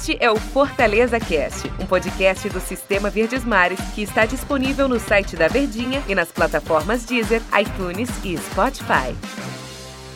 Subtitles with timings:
[0.00, 4.98] Este é o Fortaleza Cast, um podcast do Sistema Verdes Mares que está disponível no
[4.98, 9.14] site da Verdinha e nas plataformas Deezer, iTunes e Spotify.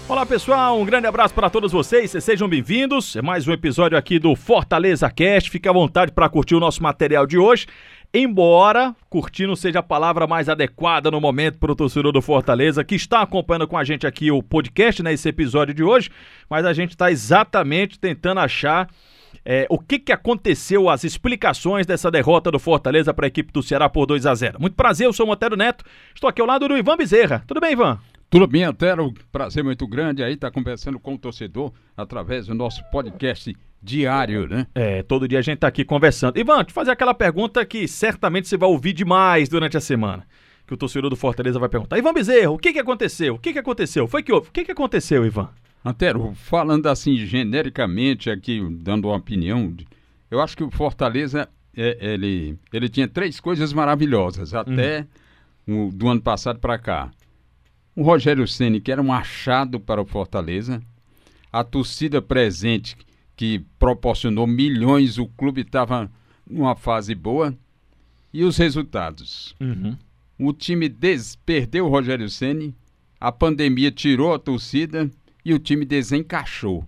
[0.09, 3.15] Olá pessoal, um grande abraço para todos vocês, sejam bem-vindos.
[3.15, 5.51] É mais um episódio aqui do Fortaleza Cast.
[5.51, 7.67] Fique à vontade para curtir o nosso material de hoje.
[8.15, 12.83] Embora curtir não seja a palavra mais adequada no momento para o torcedor do Fortaleza,
[12.83, 16.09] que está acompanhando com a gente aqui o podcast, né, episódio de hoje,
[16.49, 18.89] mas a gente está exatamente tentando achar
[19.45, 23.63] é, o que, que aconteceu, as explicações dessa derrota do Fortaleza para a equipe do
[23.63, 26.47] Ceará por 2 a 0 Muito prazer, eu sou o Monteiro Neto, estou aqui ao
[26.47, 27.45] lado do Ivan Bezerra.
[27.47, 27.99] Tudo bem, Ivan?
[28.31, 29.15] Tudo bem, Antero.
[29.31, 34.49] Prazer muito grande aí estar tá conversando com o torcedor através do nosso podcast diário,
[34.49, 34.67] né?
[34.75, 36.39] É, todo dia a gente está aqui conversando.
[36.39, 40.27] Ivan, te fazer aquela pergunta que certamente você vai ouvir demais durante a semana.
[40.67, 41.99] Que o torcedor do Fortaleza vai perguntar.
[41.99, 43.35] Ivan Bezerra, o que que aconteceu?
[43.35, 44.09] O que que aconteceu?
[44.09, 44.49] Foi que houve?
[44.49, 45.51] O que que aconteceu, Ivan?
[45.85, 49.77] Antero, falando assim genericamente aqui, dando uma opinião,
[50.31, 55.07] eu acho que o Fortaleza, é, ele, ele tinha três coisas maravilhosas, até
[55.67, 55.89] uhum.
[55.89, 57.11] o, do ano passado para cá.
[57.95, 60.83] O Rogério Ceni que era um achado para o Fortaleza,
[61.53, 62.97] a torcida presente,
[63.37, 66.11] que proporcionou milhões, o clube estava
[66.49, 67.55] numa fase boa,
[68.33, 69.55] e os resultados.
[69.61, 69.97] Uhum.
[70.39, 72.75] O time des perdeu o Rogério Ceni,
[73.21, 75.11] a pandemia tirou a torcida
[75.45, 76.85] e o time desencaixou.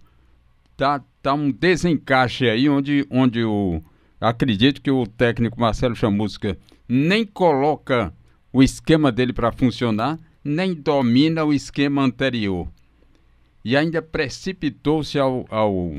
[0.77, 3.83] Tá, tá um desencaixe aí onde, onde o
[4.21, 8.13] acredito que o técnico Marcelo Chamusca nem coloca
[8.53, 12.69] o esquema dele para funcionar, nem domina o esquema anterior.
[13.65, 15.93] E ainda precipitou-se ao, ao,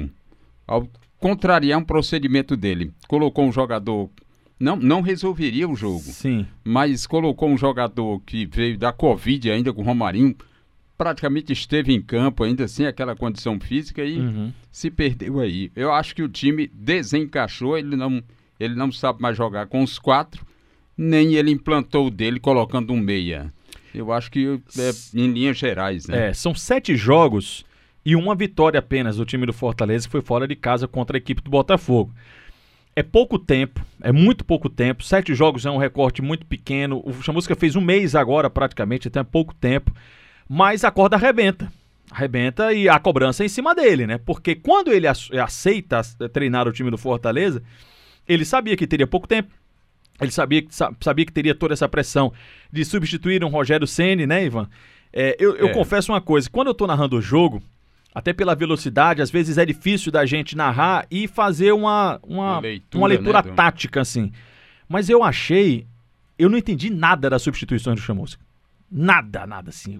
[0.65, 0.87] ao
[1.19, 2.93] contrariar um procedimento dele.
[3.07, 4.09] Colocou um jogador
[4.59, 5.99] não, não resolveria o jogo.
[5.99, 6.47] Sim.
[6.63, 10.35] Mas colocou um jogador que veio da Covid ainda com o Romarinho,
[10.97, 14.51] praticamente esteve em campo, ainda assim, aquela condição física e uhum.
[14.71, 15.71] se perdeu aí.
[15.75, 18.21] Eu acho que o time desencaixou, ele não,
[18.59, 20.45] ele não sabe mais jogar com os quatro,
[20.97, 23.53] nem ele implantou o dele colocando um meia.
[23.93, 26.29] Eu acho que é, em linhas gerais, né?
[26.29, 27.63] É, são sete jogos
[28.03, 31.19] e uma vitória apenas do time do Fortaleza que foi fora de casa contra a
[31.19, 32.11] equipe do Botafogo.
[32.95, 35.03] É pouco tempo, é muito pouco tempo.
[35.03, 37.01] Sete jogos é um recorte muito pequeno.
[37.05, 39.93] O Chamusca fez um mês agora, praticamente, então é pouco tempo
[40.47, 41.71] mas a corda arrebenta.
[42.09, 44.17] Arrebenta e a cobrança é em cima dele, né?
[44.17, 47.61] Porque quando ele aceita treinar o time do Fortaleza,
[48.27, 49.53] ele sabia que teria pouco tempo.
[50.19, 52.33] Ele sabia que, sabia que teria toda essa pressão
[52.71, 54.67] de substituir um Rogério Ceni, né, Ivan?
[55.13, 55.73] É, eu, eu é.
[55.73, 57.61] confesso uma coisa: quando eu tô narrando o jogo,
[58.15, 63.01] até pela velocidade, às vezes é difícil da gente narrar e fazer uma, uma, leitura,
[63.01, 64.31] uma leitura né, tática, assim.
[64.89, 65.85] Mas eu achei.
[66.39, 68.46] Eu não entendi nada das substituições do Chamusca.
[68.89, 69.99] Nada, nada assim.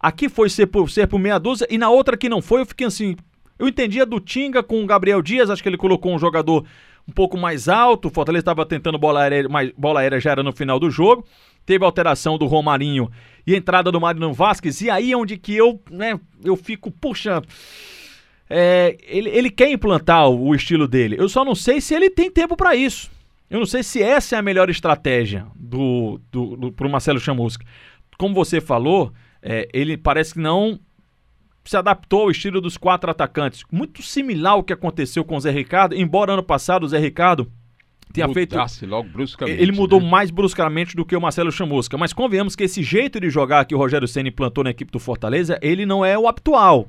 [0.00, 2.66] Aqui foi ser por, ser por meia dúzia e na outra que não foi, eu
[2.66, 3.16] fiquei assim.
[3.58, 6.64] Eu entendia do Tinga com o Gabriel Dias, acho que ele colocou um jogador
[7.08, 8.08] um pouco mais alto.
[8.08, 11.24] O Fortaleza estava tentando bola aérea, mas bola aérea já era no final do jogo.
[11.64, 13.10] Teve alteração do Romarinho
[13.46, 14.80] e entrada do Marino Vasquez.
[14.80, 17.42] E aí é onde que eu, né, eu fico, puxa.
[18.48, 21.16] É, ele, ele quer implantar o, o estilo dele.
[21.18, 23.10] Eu só não sei se ele tem tempo para isso.
[23.48, 27.64] Eu não sei se essa é a melhor estratégia do, do, do, pro Marcelo Chamusca
[28.18, 29.12] como você falou,
[29.42, 30.78] é, ele parece que não
[31.64, 33.64] se adaptou ao estilo dos quatro atacantes.
[33.70, 37.50] Muito similar ao que aconteceu com o Zé Ricardo, embora ano passado o Zé Ricardo
[38.12, 38.90] tenha Mudasse feito.
[38.90, 39.60] logo bruscamente.
[39.60, 40.08] Ele mudou né?
[40.08, 41.98] mais bruscamente do que o Marcelo Chamusca.
[41.98, 44.98] Mas convenhamos que esse jeito de jogar que o Rogério Senna implantou na equipe do
[44.98, 46.88] Fortaleza, ele não é o habitual.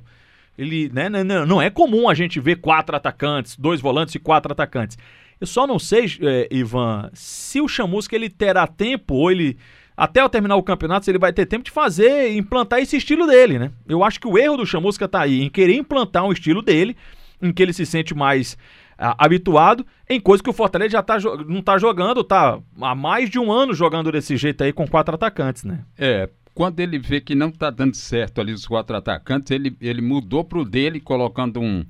[0.57, 4.51] Ele né, não, não é comum a gente ver quatro atacantes, dois volantes e quatro
[4.51, 4.97] atacantes.
[5.39, 9.57] Eu só não sei, é, Ivan, se o Chamusca ele terá tempo ou ele
[9.97, 13.57] até ao terminar o campeonato, ele vai ter tempo de fazer, implantar esse estilo dele,
[13.57, 13.71] né?
[13.89, 16.95] Eu acho que o erro do Chamusca tá aí, em querer implantar um estilo dele,
[17.41, 18.55] em que ele se sente mais
[18.95, 23.27] ah, habituado, em coisa que o Fortaleza já tá, não tá jogando, tá há mais
[23.27, 25.83] de um ano jogando desse jeito aí com quatro atacantes, né?
[25.97, 30.01] É, quando ele vê que não tá dando certo ali os quatro atacantes, ele, ele
[30.01, 31.83] mudou pro dele, colocando um,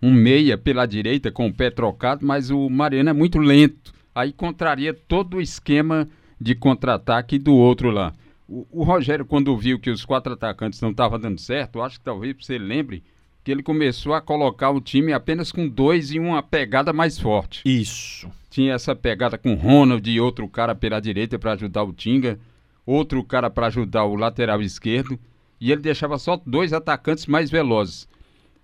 [0.00, 3.92] um meia pela direita com o pé trocado, mas o Mariano é muito lento.
[4.14, 6.08] Aí contraria todo o esquema
[6.40, 8.14] de contra-ataque do outro lá.
[8.48, 12.04] O, o, Rogério, quando viu que os quatro atacantes não estavam dando certo, acho que
[12.04, 13.02] talvez você lembre
[13.44, 17.62] que ele começou a colocar o time apenas com dois e uma pegada mais forte.
[17.64, 18.28] Isso.
[18.50, 22.38] Tinha essa pegada com Ronald e outro cara pela direita para ajudar o Tinga,
[22.84, 25.18] outro cara para ajudar o lateral esquerdo,
[25.60, 28.08] e ele deixava só dois atacantes mais velozes.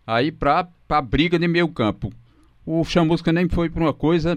[0.06, 2.12] Aí para a briga de meio campo.
[2.64, 4.36] O Chamusca nem foi para uma coisa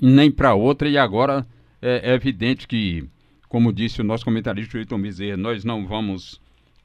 [0.00, 1.46] nem para outra e agora
[1.84, 3.04] é, é evidente que,
[3.46, 6.40] como disse o nosso comentarista Wilton Bezerra, nós não vamos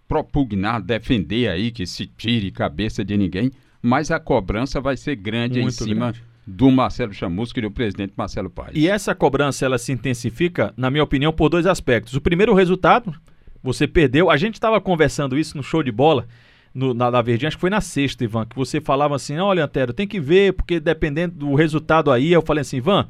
[0.08, 3.50] propugnar, defender aí que se tire cabeça de ninguém,
[3.82, 6.24] mas a cobrança vai ser grande Muito em cima grande.
[6.46, 8.76] do Marcelo Chamusca e do presidente Marcelo Paes.
[8.76, 12.14] E essa cobrança ela se intensifica, na minha opinião, por dois aspectos.
[12.16, 13.16] O primeiro, o resultado.
[13.62, 14.30] Você perdeu.
[14.30, 16.26] A gente estava conversando isso no show de bola
[16.74, 19.66] no, na, na Verdinha, acho que foi na sexta, Ivan, que você falava assim: olha,
[19.66, 23.08] Antero, tem que ver, porque dependendo do resultado aí, eu falei assim, Ivan,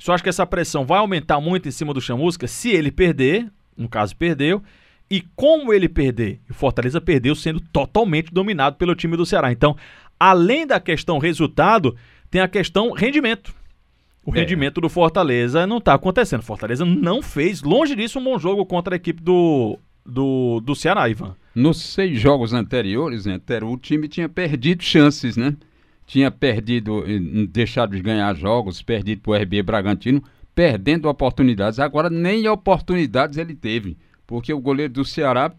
[0.00, 3.46] só acho que essa pressão vai aumentar muito em cima do Chamusca se ele perder,
[3.76, 4.62] no caso perdeu,
[5.10, 6.40] e como ele perder.
[6.48, 9.52] O Fortaleza perdeu sendo totalmente dominado pelo time do Ceará.
[9.52, 9.76] Então,
[10.18, 11.96] além da questão resultado,
[12.30, 13.52] tem a questão rendimento.
[14.24, 14.38] O É.
[14.40, 16.40] rendimento do Fortaleza não está acontecendo.
[16.40, 20.74] O Fortaleza não fez, longe disso, um bom jogo contra a equipe do, do, do
[20.74, 21.34] Ceará, Ivan.
[21.54, 25.56] Nos seis jogos anteriores, né, o time tinha perdido chances, né?
[26.10, 27.04] Tinha perdido,
[27.52, 30.20] deixado de ganhar jogos, perdido para o RB Bragantino,
[30.52, 31.78] perdendo oportunidades.
[31.78, 33.96] Agora nem oportunidades ele teve,
[34.26, 35.52] porque o goleiro do Ceará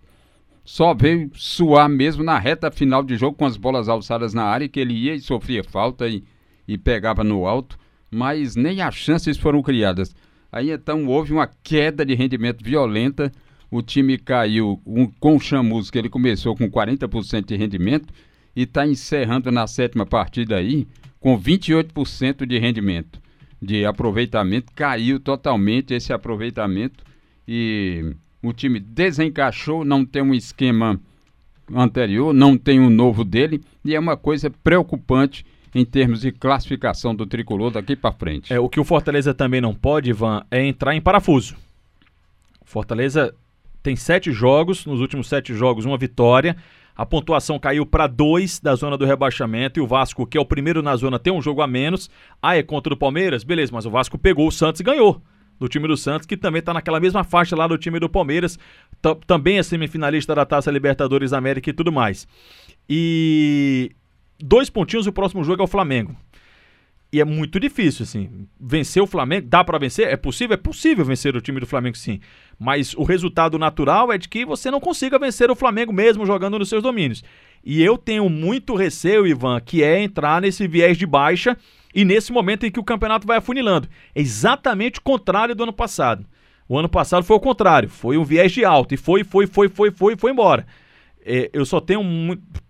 [0.65, 4.67] só veio suar mesmo na reta final de jogo com as bolas alçadas na área,
[4.67, 6.21] que ele ia e sofria falta e,
[6.67, 7.79] e pegava no alto,
[8.11, 10.13] mas nem as chances foram criadas.
[10.51, 13.31] Aí então houve uma queda de rendimento violenta,
[13.71, 18.13] o time caiu um, com o Chamusca, ele começou com 40% de rendimento
[18.55, 20.87] e está encerrando na sétima partida aí
[21.19, 23.21] com 28% de rendimento,
[23.61, 27.03] de aproveitamento, caiu totalmente esse aproveitamento
[27.47, 30.99] e o time desencaixou, não tem um esquema
[31.73, 37.15] anterior, não tem um novo dele e é uma coisa preocupante em termos de classificação
[37.15, 38.51] do tricolor daqui para frente.
[38.51, 41.55] É, o que o Fortaleza também não pode, Ivan, é entrar em parafuso.
[42.59, 43.33] O Fortaleza
[43.81, 46.57] tem sete jogos, nos últimos sete jogos, uma vitória.
[47.01, 50.45] A pontuação caiu para dois da zona do rebaixamento e o Vasco, que é o
[50.45, 52.11] primeiro na zona, tem um jogo a menos.
[52.39, 53.43] Ah, é contra o Palmeiras?
[53.43, 55.19] Beleza, mas o Vasco pegou o Santos e ganhou.
[55.59, 58.59] Do time do Santos, que também está naquela mesma faixa lá do time do Palmeiras.
[59.25, 62.27] Também é semifinalista da Taça Libertadores América e tudo mais.
[62.87, 63.95] E
[64.37, 66.15] dois pontinhos, o próximo jogo é o Flamengo.
[67.13, 68.47] E é muito difícil, assim.
[68.59, 70.07] Vencer o Flamengo, dá pra vencer?
[70.07, 70.53] É possível?
[70.53, 72.21] É possível vencer o time do Flamengo, sim.
[72.57, 76.57] Mas o resultado natural é de que você não consiga vencer o Flamengo mesmo jogando
[76.57, 77.21] nos seus domínios.
[77.63, 81.57] E eu tenho muito receio, Ivan, que é entrar nesse viés de baixa
[81.93, 83.89] e nesse momento em que o campeonato vai afunilando.
[84.15, 86.25] É exatamente o contrário do ano passado.
[86.67, 89.67] O ano passado foi o contrário, foi um viés de alta e foi, foi, foi,
[89.67, 90.65] foi, foi, foi embora.
[91.25, 92.01] É, eu só tenho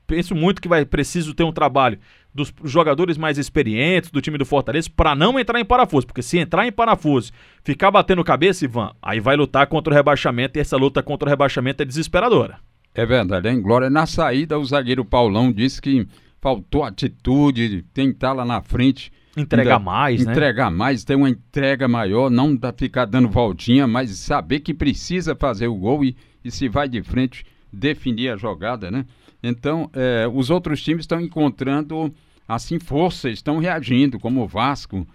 [0.07, 1.97] penso muito que vai preciso ter um trabalho
[2.33, 6.37] dos jogadores mais experientes do time do Fortaleza para não entrar em parafuso, porque se
[6.37, 7.31] entrar em parafuso,
[7.63, 11.29] ficar batendo cabeça, Ivan, aí vai lutar contra o rebaixamento e essa luta contra o
[11.29, 12.59] rebaixamento é desesperadora.
[12.93, 13.89] É verdade, hein, Glória?
[13.89, 16.05] Na saída, o zagueiro Paulão disse que
[16.41, 19.11] faltou atitude, tentar lá na frente.
[19.37, 20.31] Entregar Ainda mais, né?
[20.33, 25.67] Entregar mais, ter uma entrega maior, não ficar dando voltinha, mas saber que precisa fazer
[25.67, 29.05] o gol e, e se vai de frente, definir a jogada, né?
[29.41, 32.13] Então, é, os outros times estão encontrando,
[32.47, 35.07] assim, força, estão reagindo, como o Vasco,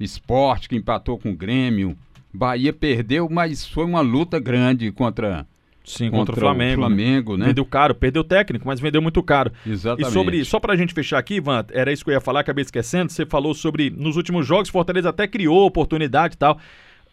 [0.00, 1.96] Esporte, que empatou com o Grêmio.
[2.32, 5.46] Bahia perdeu, mas foi uma luta grande contra,
[5.84, 6.80] Sim, contra, o Flamengo.
[6.80, 6.86] né?
[6.86, 7.46] Flamengo, né?
[7.46, 9.52] Vendeu caro, perdeu o técnico, mas vendeu muito caro.
[9.64, 10.10] Exatamente.
[10.10, 12.62] E sobre, só pra gente fechar aqui, Ivan, era isso que eu ia falar, acabei
[12.62, 13.12] esquecendo.
[13.12, 16.58] Você falou sobre, nos últimos jogos, Fortaleza até criou oportunidade e tal.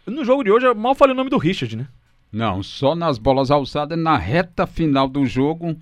[0.08, 1.88] No jogo de hoje, eu mal falei o nome do Richard, né?
[2.32, 5.76] Não, só nas bolas alçadas, na reta final do jogo,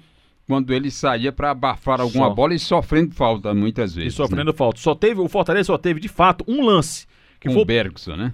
[0.47, 2.33] quando ele saía para abafar alguma Só.
[2.33, 4.15] bola e sofrendo falta muitas E vezes.
[4.15, 4.79] sofrendo falta.
[4.79, 7.05] Só teve, o Fortaleza só teve, de fato, um lance.
[7.39, 7.53] Que né?
[7.53, 8.33] foi Com o Bergson, né?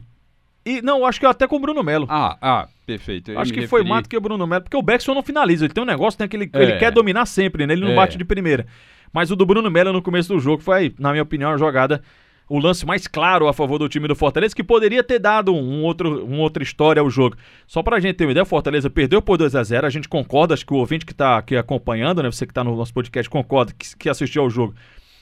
[0.65, 2.07] E não, acho que até com o Bruno Melo.
[2.09, 3.31] Ah, ah, perfeito.
[3.31, 5.21] Eu acho que foi referi- mais do que o Bruno Melo, porque o Beckson não
[5.21, 5.65] finaliza.
[5.65, 6.63] Ele tem um negócio, tem aquele, É.
[6.63, 7.73] ele quer dominar sempre, né?
[7.73, 7.95] Ele não É.
[7.95, 8.65] bate de primeira.
[9.13, 12.01] Mas o do Bruno Melo no começo do jogo foi, na minha opinião, a jogada,
[12.47, 15.81] o lance mais claro a favor do time do Fortaleza, que poderia ter dado um
[15.83, 17.35] outro, uma outra história ao jogo.
[17.65, 20.07] Só pra gente ter uma ideia, o Fortaleza perdeu por 2 a 0 a gente
[20.07, 22.29] concorda, acho que o ouvinte que tá aqui acompanhando, né?
[22.31, 24.75] Você que tá no nosso podcast concorda, que, que assistiu ao jogo.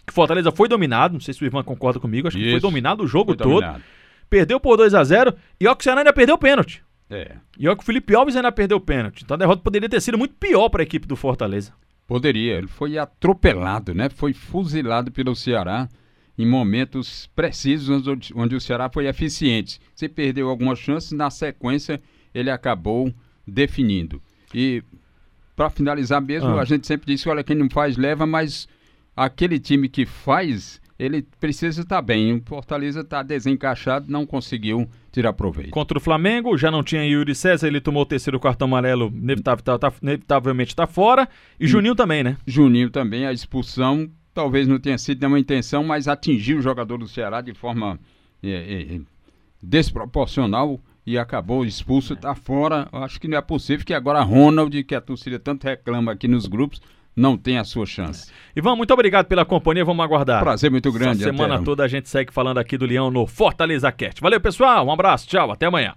[0.06, 2.52] Que o Fortaleza foi dominado, não sei se o Ivan concorda comigo, acho que foi
[2.54, 2.62] Isso.
[2.62, 3.50] dominado o jogo Foi todo.
[3.54, 3.82] dominado.
[4.30, 6.84] Perdeu por 2 a 0 e o Ceará ainda perdeu o pênalti.
[7.10, 9.24] É, E olha que o Felipe Alves ainda perdeu o pênalti.
[9.24, 11.72] Então a derrota poderia ter sido muito pior para a equipe do Fortaleza.
[12.08, 12.56] poderia.
[12.58, 14.10] Ele foi atropelado, né?
[14.10, 15.88] Foi fuzilado pelo Ceará
[16.38, 19.80] em momentos precisos onde, onde o Ceará foi eficiente.
[19.96, 22.02] Se perdeu algumas chances, na sequência
[22.34, 23.14] ele acabou
[23.48, 24.22] definindo.
[24.54, 24.82] E
[25.56, 26.62] para finalizar mesmo, Ah.
[26.62, 28.68] a gente sempre diz que olha, quem não faz leva, mas
[29.16, 32.34] aquele time que faz, ele precisa estar bem.
[32.38, 35.70] O Fortaleza está desencaixado, não conseguiu tirar proveito.
[35.70, 39.14] Contra o Flamengo, já não tinha Yuri César, ele tomou o terceiro cartão amarelo,
[39.44, 41.30] tá, tá- inevitavelmente está fora.
[41.60, 42.38] E Juninho também, né?
[42.48, 47.08] Juninho também, a expulsão, talvez não tenha sido nenhuma intenção, mas atingiu o jogador do
[47.08, 48.00] Ceará de forma
[48.42, 49.02] é, é, é,
[49.62, 52.88] desproporcional e acabou expulso, está fora.
[52.92, 56.48] Acho que não é possível que agora Ronald, que a torcida tanto reclama aqui nos
[56.48, 56.82] grupos,
[57.16, 58.32] não tem a sua chance.
[58.56, 60.42] Ivan, muito obrigado pela companhia, vamos aguardar.
[60.42, 61.22] Prazer muito grande.
[61.22, 64.20] Essa semana toda a gente segue falando aqui do Leão no Fortaleza Cast.
[64.22, 65.94] Valeu, pessoal, um abraço, tchau, até amanhã.